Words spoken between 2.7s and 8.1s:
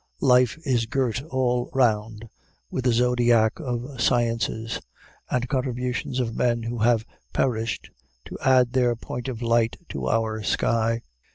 with a zodiac of sciences, the contributions of men who have perished